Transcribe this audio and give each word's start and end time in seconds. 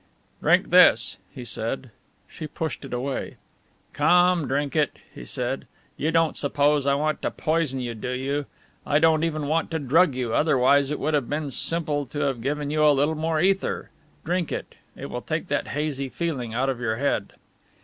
"Drink 0.41 0.71
this," 0.71 1.17
he 1.31 1.45
said. 1.45 1.91
She 2.27 2.47
pushed 2.47 2.83
it 2.83 2.91
away. 2.91 3.35
"Come, 3.93 4.47
drink 4.47 4.75
it," 4.75 4.97
he 5.13 5.25
said, 5.25 5.67
"you 5.95 6.09
don't 6.09 6.35
suppose 6.35 6.87
I 6.87 6.95
want 6.95 7.21
to 7.21 7.29
poison 7.29 7.79
you, 7.79 7.93
do 7.93 8.09
you? 8.09 8.47
I 8.83 8.97
don't 8.97 9.23
even 9.23 9.45
want 9.45 9.69
to 9.69 9.77
drug 9.77 10.15
you, 10.15 10.33
otherwise 10.33 10.89
it 10.89 10.97
would 10.99 11.13
have 11.13 11.29
been 11.29 11.51
simple 11.51 12.07
to 12.07 12.19
have 12.21 12.41
given 12.41 12.71
you 12.71 12.83
a 12.83 12.89
little 12.89 13.13
more 13.13 13.39
ether. 13.39 13.91
Drink 14.25 14.51
it. 14.51 14.73
It 14.97 15.11
will 15.11 15.21
take 15.21 15.49
that 15.49 15.67
hazy 15.67 16.09
feeling 16.09 16.51
out 16.51 16.67
of 16.69 16.79
your 16.79 16.95
head." 16.95 17.33